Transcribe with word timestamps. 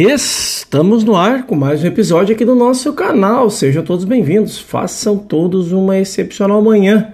Estamos 0.00 1.02
no 1.02 1.16
ar 1.16 1.44
com 1.44 1.56
mais 1.56 1.82
um 1.82 1.88
episódio 1.88 2.32
aqui 2.32 2.44
do 2.44 2.54
nosso 2.54 2.92
canal. 2.92 3.50
Sejam 3.50 3.82
todos 3.82 4.04
bem-vindos. 4.04 4.56
Façam 4.56 5.18
todos 5.18 5.72
uma 5.72 5.98
excepcional 5.98 6.62
manhã. 6.62 7.12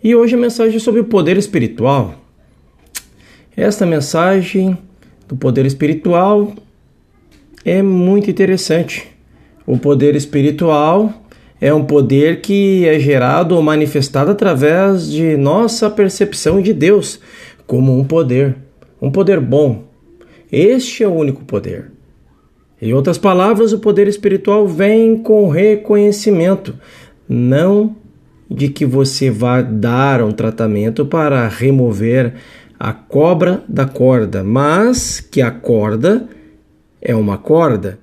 E 0.00 0.14
hoje 0.14 0.36
a 0.36 0.38
mensagem 0.38 0.76
é 0.76 0.78
sobre 0.78 1.00
o 1.00 1.06
poder 1.06 1.36
espiritual. 1.36 2.14
Esta 3.56 3.84
mensagem 3.84 4.78
do 5.26 5.34
poder 5.34 5.66
espiritual 5.66 6.52
é 7.64 7.82
muito 7.82 8.30
interessante. 8.30 9.08
O 9.66 9.76
poder 9.76 10.14
espiritual 10.14 11.12
é 11.60 11.74
um 11.74 11.84
poder 11.84 12.40
que 12.40 12.86
é 12.86 13.00
gerado 13.00 13.56
ou 13.56 13.62
manifestado 13.64 14.30
através 14.30 15.10
de 15.10 15.36
nossa 15.36 15.90
percepção 15.90 16.62
de 16.62 16.72
Deus 16.72 17.18
como 17.66 17.98
um 17.98 18.04
poder, 18.04 18.54
um 19.02 19.10
poder 19.10 19.40
bom, 19.40 19.92
este 20.54 21.02
é 21.02 21.08
o 21.08 21.14
único 21.14 21.44
poder. 21.44 21.90
Em 22.80 22.92
outras 22.92 23.18
palavras, 23.18 23.72
o 23.72 23.78
poder 23.78 24.06
espiritual 24.08 24.66
vem 24.66 25.16
com 25.16 25.48
reconhecimento, 25.48 26.74
não 27.28 27.96
de 28.50 28.68
que 28.68 28.84
você 28.84 29.30
vá 29.30 29.62
dar 29.62 30.22
um 30.22 30.32
tratamento 30.32 31.06
para 31.06 31.48
remover 31.48 32.34
a 32.78 32.92
cobra 32.92 33.64
da 33.68 33.86
corda, 33.86 34.44
mas 34.44 35.20
que 35.20 35.40
a 35.40 35.50
corda 35.50 36.28
é 37.00 37.14
uma 37.14 37.38
corda 37.38 37.98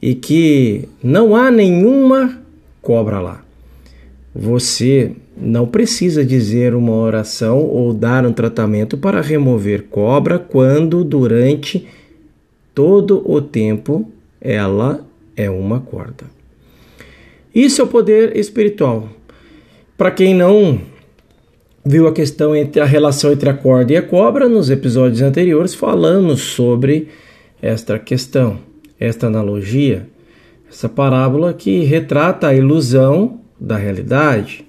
e 0.00 0.14
que 0.14 0.88
não 1.02 1.34
há 1.34 1.50
nenhuma 1.50 2.40
cobra 2.80 3.20
lá. 3.20 3.42
Você 4.34 5.16
não 5.40 5.66
precisa 5.66 6.24
dizer 6.24 6.74
uma 6.74 6.92
oração 6.92 7.58
ou 7.58 7.92
dar 7.92 8.26
um 8.26 8.32
tratamento 8.32 8.96
para 8.98 9.20
remover 9.20 9.84
cobra 9.84 10.38
quando 10.38 11.02
durante 11.02 11.88
todo 12.74 13.22
o 13.24 13.40
tempo 13.40 14.10
ela 14.40 15.04
é 15.36 15.48
uma 15.50 15.80
corda. 15.80 16.24
Isso 17.54 17.80
é 17.80 17.84
o 17.84 17.88
poder 17.88 18.36
espiritual. 18.36 19.08
Para 19.96 20.10
quem 20.10 20.34
não 20.34 20.80
viu 21.84 22.06
a 22.06 22.12
questão 22.12 22.54
entre 22.54 22.80
a 22.80 22.84
relação 22.84 23.32
entre 23.32 23.48
a 23.48 23.54
corda 23.54 23.92
e 23.92 23.96
a 23.96 24.02
cobra, 24.02 24.48
nos 24.48 24.70
episódios 24.70 25.22
anteriores 25.22 25.74
falamos 25.74 26.40
sobre 26.40 27.08
esta 27.60 27.98
questão, 27.98 28.58
esta 28.98 29.26
analogia, 29.26 30.06
essa 30.70 30.88
parábola 30.88 31.52
que 31.52 31.80
retrata 31.80 32.48
a 32.48 32.54
ilusão 32.54 33.40
da 33.58 33.76
realidade. 33.76 34.64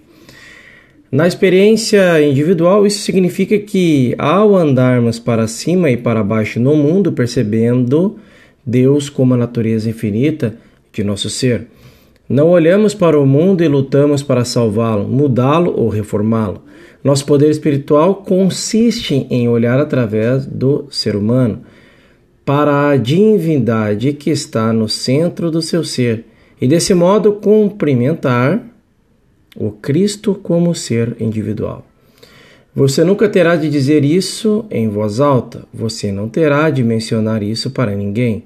Na 1.12 1.28
experiência 1.28 2.26
individual, 2.26 2.88
isso 2.88 3.00
significa 3.00 3.59
que, 3.59 4.16
ao 4.17 4.56
andarmos 4.56 5.20
para 5.20 5.45
cima 5.45 5.92
e 5.92 5.98
para 5.98 6.23
baixo 6.23 6.58
no 6.58 6.73
mundo, 6.73 7.12
percebendo 7.12 8.16
Deus 8.66 9.09
como 9.09 9.34
a 9.34 9.38
natureza 9.38 9.89
infinita 9.89 10.56
de 10.94 11.04
nosso 11.04 11.30
ser, 11.30 11.67
não 12.30 12.48
olhamos 12.48 12.94
para 12.94 13.20
o 13.20 13.26
mundo 13.26 13.62
e 13.62 13.67
lutamos 13.67 14.23
para 14.23 14.45
salvá-lo, 14.45 15.06
mudá-lo 15.06 15.78
ou 15.78 15.89
reformá-lo. 15.89 16.64
Nosso 17.04 17.26
poder 17.26 17.50
espiritual 17.50 18.16
consiste 18.16 19.28
em 19.30 19.50
olhar 19.50 19.82
através 19.82 20.45
do 20.45 20.86
ser 20.89 21.17
humano 21.17 21.64
para 22.45 22.88
a 22.88 22.95
divindade 22.95 24.14
que 24.14 24.30
está 24.30 24.72
no 24.72 24.88
centro 24.88 25.52
do 25.52 25.62
seu 25.62 25.84
ser 25.84 26.23
e, 26.62 26.66
desse 26.66 26.94
modo, 26.94 27.34
cumprimentar 27.34 28.70
o 29.56 29.72
Cristo 29.72 30.36
como 30.36 30.74
ser 30.74 31.16
individual. 31.20 31.86
Você 32.74 33.04
nunca 33.04 33.28
terá 33.28 33.58
de 33.58 33.70
dizer 33.70 34.06
isso 34.06 34.66
em 34.72 34.88
voz 34.88 35.20
alta, 35.20 35.66
você 35.74 36.10
não 36.12 36.30
terá 36.30 36.70
de 36.70 36.84
mencionar 36.84 37.44
isso 37.44 37.70
para 37.72 37.94
ninguém. 37.94 38.46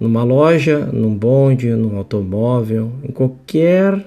Numa 0.00 0.24
loja, 0.24 0.78
num 0.92 1.14
bonde, 1.14 1.68
num 1.70 1.98
automóvel, 1.98 2.90
em 3.02 3.12
qualquer 3.12 4.02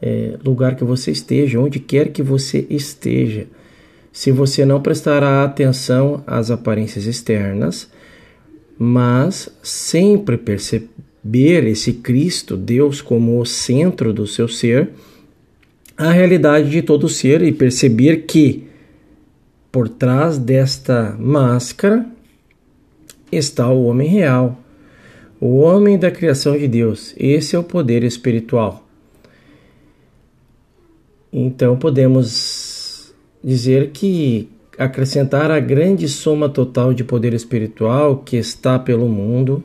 é, 0.00 0.38
lugar 0.44 0.76
que 0.76 0.84
você 0.84 1.10
esteja, 1.10 1.58
onde 1.58 1.80
quer 1.80 2.10
que 2.10 2.22
você 2.22 2.64
esteja. 2.70 3.46
Se 4.12 4.30
você 4.30 4.64
não 4.64 4.80
prestará 4.80 5.42
atenção 5.42 6.22
às 6.26 6.50
aparências 6.50 7.04
externas, 7.04 7.90
mas 8.78 9.48
sempre 9.62 10.38
perceber 10.38 11.66
esse 11.66 11.94
Cristo, 11.94 12.56
Deus, 12.56 13.02
como 13.02 13.40
o 13.40 13.44
centro 13.44 14.12
do 14.12 14.26
seu 14.26 14.46
ser, 14.46 14.90
a 15.96 16.10
realidade 16.10 16.70
de 16.70 16.82
todo 16.82 17.08
ser 17.08 17.42
e 17.42 17.52
perceber 17.52 18.26
que 18.26 18.66
por 19.72 19.88
trás 19.88 20.38
desta 20.38 21.16
máscara 21.18 22.06
está 23.30 23.68
o 23.68 23.84
homem 23.84 24.08
real, 24.08 24.58
o 25.40 25.58
homem 25.58 25.98
da 25.98 26.10
criação 26.10 26.56
de 26.56 26.68
Deus. 26.68 27.14
Esse 27.16 27.56
é 27.56 27.58
o 27.58 27.64
poder 27.64 28.04
espiritual. 28.04 28.86
Então 31.32 31.76
podemos 31.76 33.14
dizer 33.42 33.90
que 33.90 34.48
acrescentar 34.78 35.50
a 35.50 35.60
grande 35.60 36.08
soma 36.08 36.48
total 36.48 36.92
de 36.92 37.04
poder 37.04 37.32
espiritual 37.32 38.18
que 38.18 38.36
está 38.36 38.78
pelo 38.78 39.08
mundo 39.08 39.62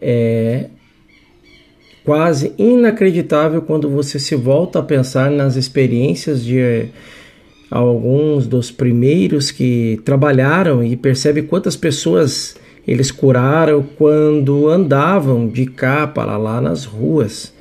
é 0.00 0.68
quase 2.04 2.52
inacreditável 2.58 3.62
quando 3.62 3.88
você 3.88 4.18
se 4.18 4.34
volta 4.34 4.78
a 4.78 4.82
pensar 4.82 5.30
nas 5.30 5.56
experiências 5.56 6.44
de 6.44 6.58
eh, 6.58 6.86
alguns 7.70 8.46
dos 8.46 8.70
primeiros 8.70 9.50
que 9.50 10.00
trabalharam 10.04 10.84
e 10.84 10.96
percebe 10.96 11.42
quantas 11.42 11.76
pessoas 11.76 12.56
eles 12.86 13.10
curaram 13.10 13.84
quando 13.96 14.68
andavam 14.68 15.48
de 15.48 15.66
cá 15.66 16.06
para 16.06 16.36
lá 16.36 16.60
nas 16.60 16.84
ruas. 16.84 17.52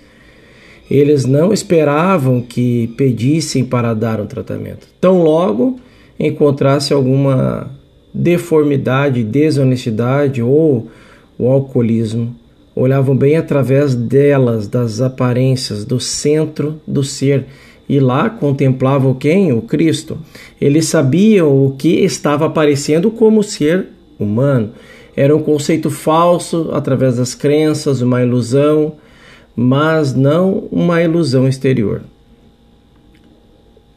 Eles 0.90 1.26
não 1.26 1.54
esperavam 1.54 2.42
que 2.42 2.88
pedissem 2.98 3.64
para 3.64 3.94
dar 3.94 4.20
um 4.20 4.26
tratamento. 4.26 4.88
Tão 5.00 5.22
logo 5.22 5.80
encontrasse 6.20 6.92
alguma 6.92 7.72
deformidade, 8.14 9.24
desonestidade 9.24 10.42
ou 10.42 10.90
o 11.38 11.48
alcoolismo, 11.48 12.36
olhavam 12.76 13.16
bem 13.16 13.36
através 13.36 13.96
delas, 13.96 14.68
das 14.68 15.02
aparências, 15.02 15.86
do 15.86 16.00
centro 16.00 16.82
do 16.88 17.04
ser, 17.04 17.46
e 17.88 18.00
lá 18.00 18.30
contemplavam 18.30 19.14
quem? 19.14 19.52
O 19.52 19.62
Cristo. 19.62 20.18
Eles 20.60 20.86
sabiam 20.86 21.66
o 21.66 21.72
que 21.72 22.00
estava 22.06 22.46
aparecendo 22.46 23.12
como 23.12 23.44
ser 23.44 23.88
humano. 24.18 24.72
Era 25.16 25.36
um 25.36 25.44
conceito 25.44 25.90
falso 25.90 26.70
através 26.72 27.18
das 27.18 27.36
crenças, 27.36 28.02
uma 28.02 28.24
ilusão, 28.24 28.94
mas 29.54 30.14
não 30.14 30.70
uma 30.72 31.02
ilusão 31.02 31.48
exterior. 31.48 32.02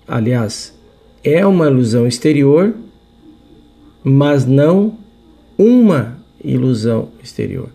Aliás, 0.08 0.74
é 1.22 1.46
uma 1.46 1.68
ilusão 1.68 2.06
exterior, 2.06 2.74
mas 4.02 4.44
não 4.44 4.98
uma 5.56 6.18
ilusão 6.42 7.08
exterior. 7.22 7.68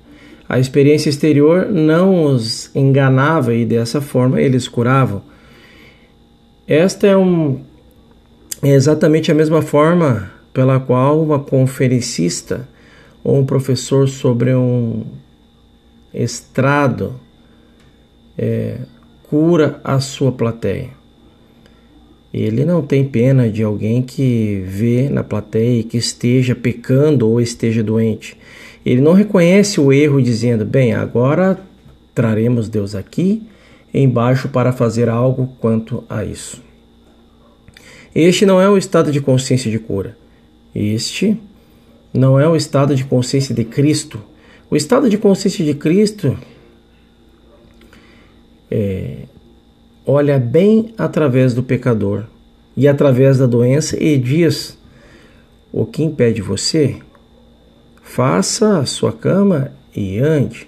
A 0.50 0.58
experiência 0.58 1.12
exterior 1.12 1.68
não 1.68 2.26
os 2.26 2.76
enganava 2.76 3.54
e 3.54 3.64
dessa 3.64 4.02
forma 4.02 4.42
eles 4.42 4.68
curavam. 4.68 5.22
Esta 6.68 7.06
é, 7.06 7.16
um, 7.16 7.60
é 8.64 8.70
exatamente 8.70 9.32
a 9.32 9.36
mesma 9.36 9.62
forma 9.62 10.32
pela 10.52 10.80
qual 10.80 11.22
uma 11.22 11.38
conferencista 11.38 12.68
ou 13.24 13.38
um 13.38 13.46
professor 13.46 14.10
sobre 14.10 14.56
um 14.56 15.06
estrado 16.12 17.14
é, 18.36 18.80
cura 19.30 19.80
a 19.84 20.00
sua 20.00 20.32
plateia. 20.32 20.90
Ele 22.34 22.66
não 22.66 22.82
tem 22.82 23.04
pena 23.04 23.50
de 23.50 23.62
alguém 23.62 24.02
que 24.02 24.64
vê 24.66 25.10
na 25.10 25.24
plateia 25.24 25.84
que 25.84 25.98
esteja 25.98 26.56
pecando 26.56 27.30
ou 27.30 27.40
esteja 27.40 27.84
doente. 27.84 28.36
Ele 28.86 29.02
não 29.02 29.14
reconhece 29.14 29.80
o 29.80 29.92
erro 29.92 30.22
dizendo: 30.22 30.66
bem, 30.66 30.94
agora 30.94 31.60
traremos 32.14 32.70
Deus 32.70 32.96
aqui 32.96 33.44
embaixo 33.94 34.50
para 34.50 34.72
fazer 34.72 35.10
algo 35.10 35.56
quanto 35.60 36.04
a 36.10 36.24
isso. 36.24 36.62
Este 38.14 38.46
não 38.46 38.62
é 38.62 38.70
o 38.70 38.78
estado 38.78 39.12
de 39.12 39.22
consciência 39.22 39.70
de 39.70 39.80
cura. 39.80 40.18
Este 40.74 41.38
não 42.14 42.40
é 42.40 42.48
o 42.48 42.56
estado 42.56 42.96
de 42.96 43.04
consciência 43.04 43.54
de 43.54 43.64
Cristo. 43.64 44.20
O 44.70 44.76
estado 44.76 45.10
de 45.10 45.18
consciência 45.18 45.64
de 45.66 45.74
Cristo 45.74 46.38
é, 48.70 49.24
olha 50.06 50.38
bem 50.38 50.94
através 50.98 51.54
do 51.54 51.64
pecador 51.64 52.26
e 52.78 52.88
através 52.88 53.38
da 53.38 53.46
doença 53.46 54.02
e 54.02 54.18
diz: 54.18 54.78
o 55.72 55.86
que 55.86 56.04
impede 56.04 56.42
você 56.42 56.98
Faça 58.12 58.80
a 58.80 58.86
sua 58.88 59.14
cama 59.14 59.72
e 59.96 60.18
ande. 60.18 60.68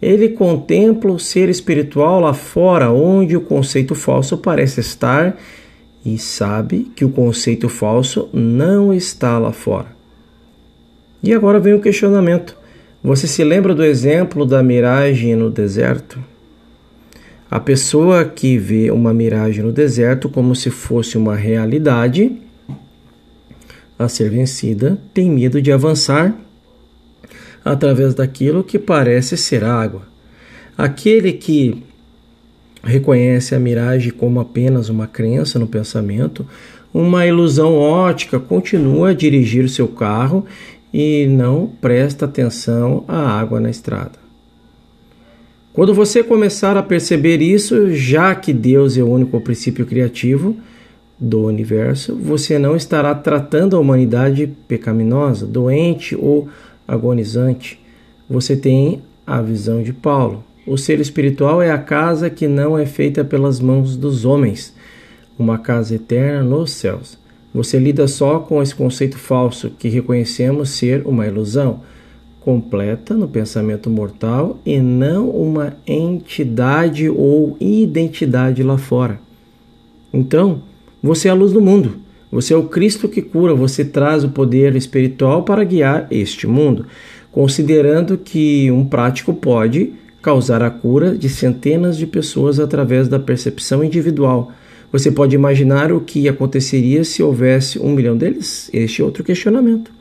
Ele 0.00 0.28
contempla 0.28 1.10
o 1.10 1.18
ser 1.18 1.48
espiritual 1.48 2.20
lá 2.20 2.32
fora, 2.32 2.92
onde 2.92 3.36
o 3.36 3.40
conceito 3.40 3.96
falso 3.96 4.38
parece 4.38 4.78
estar, 4.78 5.36
e 6.06 6.16
sabe 6.16 6.90
que 6.94 7.04
o 7.04 7.10
conceito 7.10 7.68
falso 7.68 8.28
não 8.32 8.94
está 8.94 9.36
lá 9.36 9.50
fora. 9.50 9.88
E 11.20 11.34
agora 11.34 11.58
vem 11.58 11.74
o 11.74 11.80
questionamento: 11.80 12.56
Você 13.02 13.26
se 13.26 13.42
lembra 13.42 13.74
do 13.74 13.84
exemplo 13.84 14.46
da 14.46 14.62
miragem 14.62 15.34
no 15.34 15.50
deserto? 15.50 16.20
A 17.50 17.58
pessoa 17.58 18.24
que 18.24 18.56
vê 18.56 18.92
uma 18.92 19.12
miragem 19.12 19.64
no 19.64 19.72
deserto 19.72 20.28
como 20.28 20.54
se 20.54 20.70
fosse 20.70 21.18
uma 21.18 21.34
realidade 21.34 22.40
a 23.98 24.08
ser 24.08 24.30
vencida 24.30 24.96
tem 25.12 25.28
medo 25.28 25.60
de 25.60 25.72
avançar 25.72 26.32
através 27.64 28.14
daquilo 28.14 28.64
que 28.64 28.78
parece 28.78 29.36
ser 29.36 29.64
água. 29.64 30.02
Aquele 30.76 31.32
que 31.32 31.82
reconhece 32.82 33.54
a 33.54 33.60
miragem 33.60 34.10
como 34.12 34.40
apenas 34.40 34.88
uma 34.88 35.06
crença 35.06 35.58
no 35.58 35.66
pensamento, 35.66 36.46
uma 36.92 37.26
ilusão 37.26 37.76
ótica, 37.76 38.40
continua 38.40 39.10
a 39.10 39.14
dirigir 39.14 39.64
o 39.64 39.68
seu 39.68 39.86
carro 39.86 40.44
e 40.92 41.26
não 41.26 41.70
presta 41.80 42.24
atenção 42.24 43.04
à 43.06 43.38
água 43.38 43.60
na 43.60 43.70
estrada. 43.70 44.18
Quando 45.72 45.94
você 45.94 46.22
começar 46.22 46.76
a 46.76 46.82
perceber 46.82 47.40
isso, 47.40 47.92
já 47.92 48.34
que 48.34 48.52
Deus 48.52 48.96
é 48.96 49.02
o 49.02 49.08
único 49.08 49.40
princípio 49.40 49.86
criativo 49.86 50.56
do 51.18 51.44
universo, 51.44 52.16
você 52.16 52.58
não 52.58 52.74
estará 52.74 53.14
tratando 53.14 53.76
a 53.76 53.78
humanidade 53.78 54.50
pecaminosa, 54.66 55.46
doente 55.46 56.16
ou 56.16 56.48
agonizante. 56.90 57.80
Você 58.28 58.56
tem 58.56 59.02
a 59.26 59.40
visão 59.40 59.82
de 59.82 59.92
Paulo. 59.92 60.44
O 60.66 60.76
ser 60.76 61.00
espiritual 61.00 61.62
é 61.62 61.70
a 61.70 61.78
casa 61.78 62.28
que 62.28 62.48
não 62.48 62.76
é 62.76 62.84
feita 62.84 63.24
pelas 63.24 63.60
mãos 63.60 63.96
dos 63.96 64.24
homens, 64.24 64.74
uma 65.38 65.58
casa 65.58 65.94
eterna 65.94 66.42
nos 66.42 66.72
céus. 66.72 67.18
Você 67.54 67.78
lida 67.78 68.06
só 68.06 68.38
com 68.40 68.62
esse 68.62 68.74
conceito 68.74 69.18
falso 69.18 69.70
que 69.70 69.88
reconhecemos 69.88 70.70
ser 70.70 71.06
uma 71.06 71.26
ilusão 71.26 71.80
completa 72.40 73.14
no 73.14 73.28
pensamento 73.28 73.90
mortal 73.90 74.58
e 74.64 74.78
não 74.80 75.28
uma 75.28 75.76
entidade 75.86 77.08
ou 77.08 77.56
identidade 77.60 78.62
lá 78.62 78.78
fora. 78.78 79.20
Então, 80.12 80.62
você 81.02 81.28
é 81.28 81.30
a 81.30 81.34
luz 81.34 81.52
do 81.52 81.60
mundo. 81.60 82.09
Você 82.30 82.54
é 82.54 82.56
o 82.56 82.64
Cristo 82.64 83.08
que 83.08 83.22
cura, 83.22 83.54
você 83.54 83.84
traz 83.84 84.24
o 84.24 84.30
poder 84.30 84.76
espiritual 84.76 85.42
para 85.42 85.64
guiar 85.64 86.06
este 86.10 86.46
mundo, 86.46 86.86
considerando 87.32 88.16
que 88.16 88.70
um 88.70 88.84
prático 88.84 89.34
pode 89.34 89.92
causar 90.22 90.62
a 90.62 90.70
cura 90.70 91.16
de 91.16 91.28
centenas 91.28 91.96
de 91.96 92.06
pessoas 92.06 92.60
através 92.60 93.08
da 93.08 93.18
percepção 93.18 93.82
individual 93.82 94.52
você 94.92 95.10
pode 95.10 95.36
imaginar 95.36 95.92
o 95.92 96.00
que 96.00 96.28
aconteceria 96.28 97.04
se 97.04 97.22
houvesse 97.22 97.78
um 97.78 97.92
milhão 97.92 98.16
deles? 98.16 98.68
Este 98.72 99.02
é 99.02 99.04
outro 99.04 99.22
questionamento. 99.22 99.92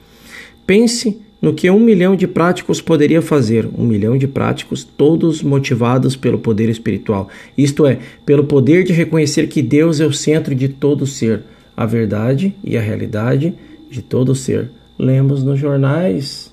Pense 0.65 1.21
no 1.39 1.53
que 1.53 1.69
um 1.69 1.79
milhão 1.79 2.15
de 2.15 2.27
práticos 2.27 2.81
poderia 2.81 3.21
fazer. 3.21 3.69
Um 3.77 3.85
milhão 3.85 4.17
de 4.17 4.27
práticos, 4.27 4.83
todos 4.83 5.43
motivados 5.43 6.15
pelo 6.15 6.39
poder 6.39 6.69
espiritual. 6.69 7.29
Isto 7.55 7.85
é, 7.85 7.99
pelo 8.25 8.45
poder 8.45 8.83
de 8.83 8.91
reconhecer 8.91 9.47
que 9.47 9.61
Deus 9.61 9.99
é 9.99 10.05
o 10.05 10.11
centro 10.11 10.55
de 10.55 10.67
todo 10.67 11.05
ser, 11.05 11.43
a 11.79 11.85
verdade 11.85 12.53
e 12.61 12.77
a 12.77 12.81
realidade 12.81 13.55
de 13.89 14.01
todo 14.01 14.35
ser. 14.35 14.69
Lemos 14.97 15.45
nos 15.45 15.57
jornais, 15.57 16.51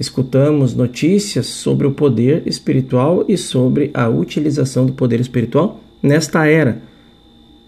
escutamos 0.00 0.74
notícias 0.74 1.44
sobre 1.44 1.86
o 1.86 1.92
poder 1.92 2.44
espiritual 2.46 3.26
e 3.28 3.36
sobre 3.36 3.90
a 3.92 4.08
utilização 4.08 4.86
do 4.86 4.94
poder 4.94 5.20
espiritual 5.20 5.80
nesta 6.02 6.46
era 6.46 6.80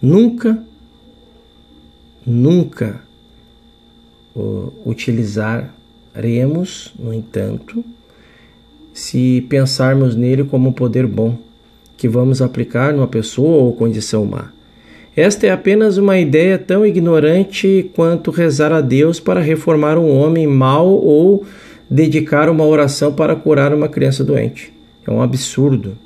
Nunca, 0.00 0.64
nunca 2.25 3.02
utilizaremos, 4.87 6.94
no 6.98 7.12
entanto, 7.12 7.84
se 8.94 9.43
pensarmos 9.50 10.16
nele 10.16 10.44
como 10.44 10.70
um 10.70 10.72
poder 10.72 11.06
bom 11.06 11.37
que 11.94 12.08
vamos 12.08 12.40
aplicar 12.40 12.94
numa 12.94 13.06
pessoa 13.06 13.64
ou 13.64 13.76
condição 13.76 14.25
má. 14.25 14.56
Esta 15.16 15.46
é 15.46 15.50
apenas 15.50 15.96
uma 15.96 16.18
ideia 16.18 16.58
tão 16.58 16.84
ignorante 16.84 17.90
quanto 17.94 18.30
rezar 18.30 18.70
a 18.70 18.82
Deus 18.82 19.18
para 19.18 19.40
reformar 19.40 19.96
um 19.96 20.14
homem 20.14 20.46
mau 20.46 20.88
ou 20.88 21.42
dedicar 21.88 22.50
uma 22.50 22.66
oração 22.66 23.14
para 23.14 23.34
curar 23.34 23.72
uma 23.72 23.88
criança 23.88 24.22
doente. 24.22 24.70
É 25.06 25.10
um 25.10 25.22
absurdo. 25.22 25.96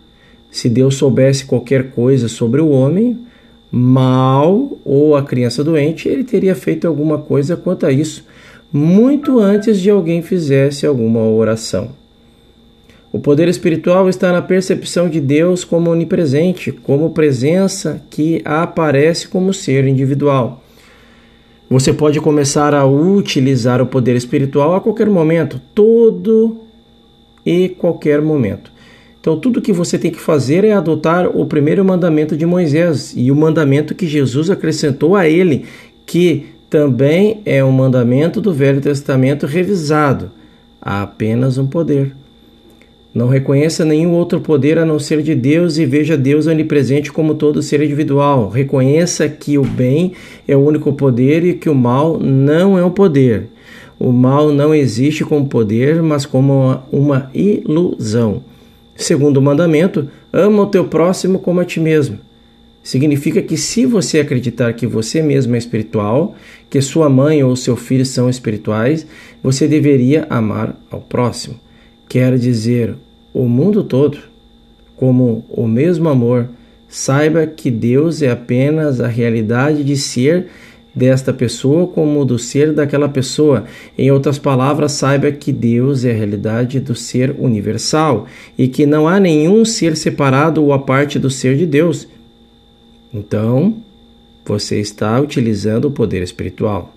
Se 0.49 0.69
Deus 0.69 0.95
soubesse 0.95 1.45
qualquer 1.45 1.91
coisa 1.91 2.29
sobre 2.29 2.61
o 2.61 2.69
homem, 2.69 3.19
mal 3.71 4.79
ou 4.85 5.17
a 5.17 5.25
criança 5.25 5.65
doente, 5.65 6.09
ele 6.09 6.23
teria 6.23 6.55
feito 6.55 6.87
alguma 6.87 7.19
coisa 7.19 7.57
quanto 7.57 7.87
a 7.87 7.93
isso, 7.93 8.25
muito 8.73 9.41
antes 9.41 9.81
de 9.81 9.91
alguém 9.91 10.23
fizesse 10.23 10.87
alguma 10.87 11.21
oração. 11.21 12.00
O 13.13 13.19
poder 13.19 13.49
espiritual 13.49 14.09
está 14.09 14.31
na 14.31 14.41
percepção 14.41 15.09
de 15.09 15.21
Deus 15.21 15.65
como 15.65 15.91
onipresente, 15.91 16.71
como 16.71 17.11
presença 17.11 18.01
que 18.09 18.41
aparece 18.45 19.27
como 19.27 19.53
ser 19.53 19.85
individual. 19.89 20.63
Você 21.69 21.93
pode 21.93 22.21
começar 22.21 22.73
a 22.73 22.87
utilizar 22.87 23.83
o 23.83 23.87
poder 23.87 24.15
espiritual 24.15 24.77
a 24.77 24.81
qualquer 24.81 25.09
momento, 25.09 25.61
todo 25.75 26.59
e 27.45 27.69
qualquer 27.69 28.23
momento. 28.23 28.71
Então, 29.21 29.39
tudo 29.39 29.61
que 29.61 29.73
você 29.73 29.99
tem 29.99 30.11
que 30.11 30.21
fazer 30.21 30.65
é 30.65 30.73
adotar 30.73 31.29
o 31.37 31.45
primeiro 31.47 31.85
mandamento 31.85 32.37
de 32.37 32.47
Moisés 32.47 33.13
e 33.17 33.31
o 33.31 33.37
mandamento 33.37 33.95
que 33.95 34.07
Jesus 34.07 34.51
acrescentou 34.51 35.15
a 35.15 35.29
ele, 35.29 35.65
que 36.07 36.47
também 36.71 37.41
é 37.45 37.63
um 37.63 37.73
mandamento 37.73 38.41
do 38.41 38.53
Velho 38.53 38.81
Testamento 38.81 39.47
revisado. 39.47 40.31
Há 40.81 41.03
apenas 41.03 41.59
um 41.59 41.67
poder. 41.67 42.20
Não 43.13 43.27
reconheça 43.27 43.85
nenhum 43.85 44.13
outro 44.13 44.41
poder 44.41 44.79
a 44.79 44.85
não 44.85 45.01
ser 45.01 45.21
de 45.21 45.35
Deus 45.35 45.79
e 45.79 45.85
veja 45.85 46.17
Deus 46.17 46.47
onipresente 46.47 47.11
como 47.11 47.35
todo 47.35 47.61
ser 47.61 47.83
individual. 47.83 48.49
Reconheça 48.49 49.29
que 49.29 49.59
o 49.59 49.65
bem 49.65 50.13
é 50.47 50.57
o 50.57 50.65
único 50.65 50.93
poder 50.93 51.45
e 51.45 51.55
que 51.55 51.69
o 51.69 51.75
mal 51.75 52.21
não 52.21 52.79
é 52.79 52.85
um 52.85 52.91
poder. 52.91 53.49
O 53.99 54.13
mal 54.13 54.53
não 54.53 54.73
existe 54.73 55.25
como 55.25 55.49
poder, 55.49 56.01
mas 56.03 56.25
como 56.25 56.81
uma, 56.93 57.29
ilusão. 57.35 58.45
Segundo 58.95 59.39
o 59.39 59.43
mandamento, 59.43 60.09
ama 60.33 60.63
o 60.63 60.67
teu 60.67 60.85
próximo 60.85 61.41
como 61.41 61.59
a 61.61 61.65
ti 61.65 61.81
mesmo. 61.81 62.19
Significa 62.83 63.43
que 63.43 63.57
se 63.57 63.85
você 63.85 64.21
acreditar 64.21 64.73
que 64.73 64.87
você 64.87 65.21
mesmo 65.21 65.55
é 65.55 65.59
espiritual, 65.59 66.35
que 66.71 66.81
sua 66.81 67.11
mãe 67.11 67.43
ou 67.43 67.57
seu 67.57 67.77
filho 67.77 68.07
são 68.07 68.31
espirituais, 68.31 69.07
você 69.43 69.67
deveria 69.67 70.27
amar 70.31 70.81
ao 70.91 71.01
próximo. 71.01 71.57
Quer 72.11 72.37
dizer, 72.37 72.97
o 73.33 73.45
mundo 73.45 73.85
todo, 73.85 74.19
como 74.97 75.45
o 75.49 75.69
mesmo 75.69 76.09
amor, 76.09 76.49
saiba 76.89 77.47
que 77.47 77.71
Deus 77.71 78.21
é 78.21 78.33
apenas 78.33 79.01
a 79.01 79.07
realidade 79.07 79.85
de 79.85 79.97
ser 79.97 80.49
desta 80.93 81.33
pessoa 81.33 81.87
como 81.87 82.25
do 82.25 82.37
ser 82.37 82.73
daquela 82.73 83.09
pessoa. 83.09 83.65
Em 83.97 84.11
outras 84.11 84.41
palavras, 84.41 84.91
saiba 84.91 85.31
que 85.31 85.53
Deus 85.53 86.05
é 86.05 86.11
a 86.11 86.15
realidade 86.17 86.81
do 86.81 86.97
ser 86.97 87.33
universal 87.39 88.27
e 88.59 88.67
que 88.67 88.85
não 88.85 89.07
há 89.07 89.21
nenhum 89.21 89.65
ser 89.65 89.97
separado 89.97 90.65
ou 90.65 90.73
a 90.73 90.81
parte 90.81 91.17
do 91.17 91.31
ser 91.31 91.57
de 91.57 91.65
Deus. 91.65 92.09
Então, 93.15 93.77
você 94.45 94.81
está 94.81 95.21
utilizando 95.21 95.85
o 95.85 95.93
poder 95.93 96.25
espiritual. 96.25 96.93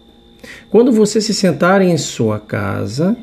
Quando 0.72 0.92
você 0.92 1.22
se 1.22 1.36
sentar 1.36 1.84
em 1.84 1.96
sua 2.00 2.40
casa 2.40 3.16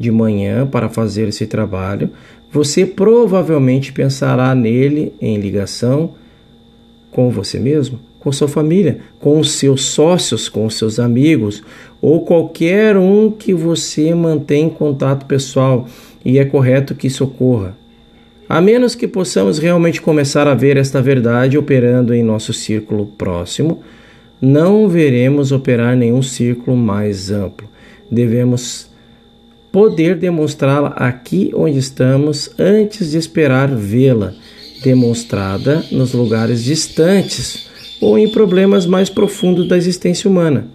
de 0.00 0.10
manhã 0.10 0.66
para 0.66 0.88
fazer 0.88 1.28
esse 1.28 1.46
trabalho, 1.46 2.10
você 2.50 2.84
provavelmente 2.84 3.92
pensará 3.92 4.52
nele 4.54 5.12
em 5.20 5.38
ligação 5.38 6.14
com 7.12 7.30
você 7.30 7.60
mesmo 7.60 8.00
com 8.20 8.30
sua 8.30 8.46
família, 8.46 8.98
com 9.18 9.40
os 9.40 9.52
seus 9.52 9.86
sócios, 9.86 10.48
com 10.48 10.66
os 10.66 10.74
seus 10.76 11.00
amigos 11.00 11.64
ou 12.00 12.24
qualquer 12.24 12.96
um 12.96 13.30
que 13.30 13.52
você 13.54 14.14
mantém 14.14 14.68
contato 14.68 15.26
pessoal 15.26 15.88
e 16.24 16.38
é 16.38 16.44
correto 16.44 16.94
que 16.94 17.06
isso 17.06 17.24
ocorra. 17.24 17.76
A 18.46 18.60
menos 18.60 18.94
que 18.94 19.08
possamos 19.08 19.58
realmente 19.58 20.02
começar 20.02 20.46
a 20.46 20.54
ver 20.54 20.76
esta 20.76 21.00
verdade 21.00 21.56
operando 21.56 22.12
em 22.12 22.22
nosso 22.22 22.52
círculo 22.52 23.06
próximo, 23.06 23.80
não 24.40 24.88
veremos 24.88 25.50
operar 25.50 25.96
nenhum 25.96 26.20
círculo 26.20 26.76
mais 26.76 27.30
amplo. 27.30 27.68
Devemos 28.10 28.89
poder 29.72 30.16
demonstrá-la 30.16 30.88
aqui 30.88 31.50
onde 31.54 31.78
estamos 31.78 32.50
antes 32.58 33.12
de 33.12 33.18
esperar 33.18 33.68
vê-la 33.74 34.32
demonstrada 34.82 35.84
nos 35.92 36.12
lugares 36.12 36.64
distantes 36.64 37.68
ou 38.00 38.18
em 38.18 38.28
problemas 38.28 38.86
mais 38.86 39.10
profundos 39.10 39.68
da 39.68 39.76
existência 39.76 40.28
humana. 40.28 40.66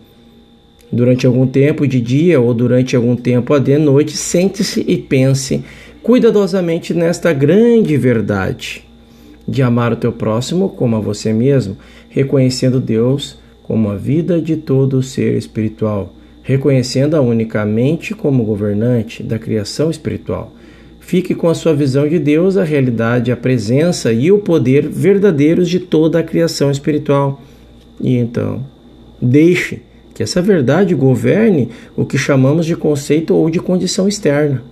Durante 0.91 1.25
algum 1.25 1.47
tempo 1.47 1.87
de 1.87 1.99
dia 1.99 2.39
ou 2.39 2.53
durante 2.53 2.95
algum 2.95 3.15
tempo 3.15 3.57
de 3.59 3.77
noite, 3.77 4.15
sente-se 4.15 4.85
e 4.87 4.97
pense 4.97 5.63
cuidadosamente 6.03 6.93
nesta 6.93 7.33
grande 7.33 7.97
verdade 7.97 8.83
de 9.47 9.61
amar 9.61 9.91
o 9.93 9.95
teu 9.95 10.11
próximo 10.11 10.69
como 10.69 10.95
a 10.95 10.99
você 10.99 11.33
mesmo, 11.33 11.77
reconhecendo 12.09 12.79
Deus 12.79 13.37
como 13.63 13.89
a 13.89 13.95
vida 13.95 14.41
de 14.41 14.55
todo 14.55 15.03
ser 15.03 15.37
espiritual. 15.37 16.13
Reconhecendo-a 16.45 17.21
unicamente 17.21 18.13
como 18.13 18.43
governante 18.43 19.23
da 19.23 19.39
criação 19.39 19.89
espiritual. 19.89 20.53
Fique 20.99 21.33
com 21.33 21.49
a 21.49 21.55
sua 21.55 21.73
visão 21.73 22.07
de 22.07 22.19
Deus, 22.19 22.55
a 22.55 22.63
realidade, 22.63 23.31
a 23.31 23.37
presença 23.37 24.13
e 24.13 24.31
o 24.31 24.37
poder 24.37 24.87
verdadeiros 24.87 25.67
de 25.67 25.79
toda 25.79 26.19
a 26.19 26.23
criação 26.23 26.69
espiritual. 26.69 27.41
E 27.99 28.15
então, 28.15 28.63
deixe 29.19 29.81
que 30.13 30.21
essa 30.21 30.39
verdade 30.39 30.93
governe 30.93 31.69
o 31.97 32.05
que 32.05 32.17
chamamos 32.17 32.67
de 32.67 32.75
conceito 32.75 33.33
ou 33.33 33.49
de 33.49 33.59
condição 33.59 34.07
externa. 34.07 34.63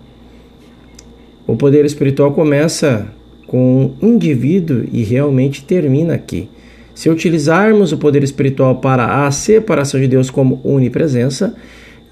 O 1.47 1.55
poder 1.55 1.85
espiritual 1.85 2.33
começa 2.33 3.07
com 3.47 3.91
um 3.99 4.09
indivíduo 4.09 4.83
e 4.91 5.03
realmente 5.03 5.63
termina 5.63 6.13
aqui. 6.13 6.49
Se 6.93 7.09
utilizarmos 7.09 7.91
o 7.91 7.97
poder 7.97 8.23
espiritual 8.23 8.75
para 8.75 9.25
a 9.25 9.31
separação 9.31 10.00
de 10.00 10.07
Deus 10.07 10.29
como 10.29 10.62
onipresença, 10.63 11.55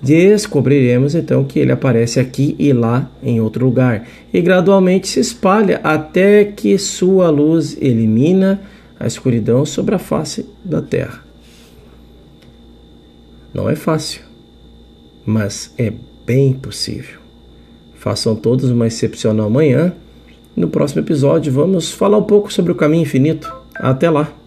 descobriremos 0.01 1.13
então 1.13 1.43
que 1.43 1.59
ele 1.59 1.71
aparece 1.71 2.19
aqui 2.19 2.55
e 2.57 2.73
lá 2.73 3.09
em 3.21 3.39
outro 3.39 3.65
lugar 3.65 4.07
e 4.33 4.41
gradualmente 4.41 5.07
se 5.07 5.19
espalha 5.19 5.79
até 5.83 6.43
que 6.43 6.77
sua 6.77 7.29
luz 7.29 7.77
elimina 7.79 8.61
a 8.99 9.05
escuridão 9.05 9.65
sobre 9.65 9.93
a 9.93 9.99
face 9.99 10.45
da 10.63 10.81
terra. 10.81 11.23
Não 13.53 13.69
é 13.69 13.75
fácil, 13.75 14.21
mas 15.25 15.73
é 15.77 15.91
bem 16.25 16.53
possível. 16.53 17.19
Façam 17.95 18.35
todos 18.35 18.71
uma 18.71 18.87
excepcional 18.87 19.49
manhã. 19.49 19.93
No 20.55 20.67
próximo 20.67 21.01
episódio, 21.01 21.51
vamos 21.51 21.91
falar 21.91 22.17
um 22.17 22.23
pouco 22.23 22.51
sobre 22.51 22.71
o 22.71 22.75
caminho 22.75 23.03
infinito. 23.03 23.53
Até 23.75 24.09
lá! 24.09 24.40